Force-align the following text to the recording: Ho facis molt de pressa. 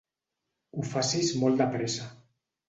Ho 0.77 0.85
facis 0.93 1.29
molt 1.43 1.61
de 1.63 1.69
pressa. 1.77 2.09